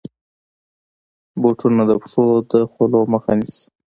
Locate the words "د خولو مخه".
2.51-3.31